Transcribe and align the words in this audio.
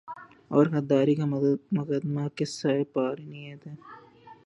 وہ 0.51 0.61
غداری 0.73 1.13
کا 1.19 1.25
مقدمہ 1.77 2.23
قصۂ 2.37 2.71
پارینہ 2.93 3.41
ہے۔ 3.63 3.73